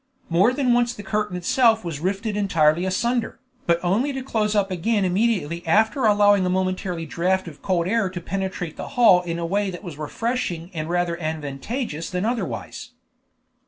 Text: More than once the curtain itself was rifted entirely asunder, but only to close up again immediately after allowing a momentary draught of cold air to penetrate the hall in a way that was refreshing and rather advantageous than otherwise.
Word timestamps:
More 0.29 0.51
than 0.51 0.73
once 0.73 0.95
the 0.95 1.03
curtain 1.03 1.37
itself 1.37 1.85
was 1.85 1.99
rifted 1.99 2.35
entirely 2.35 2.85
asunder, 2.85 3.39
but 3.67 3.79
only 3.83 4.11
to 4.13 4.23
close 4.23 4.55
up 4.55 4.71
again 4.71 5.05
immediately 5.05 5.61
after 5.67 6.05
allowing 6.07 6.43
a 6.43 6.49
momentary 6.49 7.05
draught 7.05 7.47
of 7.47 7.61
cold 7.61 7.87
air 7.87 8.09
to 8.09 8.19
penetrate 8.19 8.77
the 8.77 8.87
hall 8.97 9.21
in 9.21 9.37
a 9.37 9.45
way 9.45 9.69
that 9.69 9.83
was 9.83 9.99
refreshing 9.99 10.71
and 10.73 10.89
rather 10.89 11.21
advantageous 11.21 12.09
than 12.09 12.25
otherwise. 12.25 12.93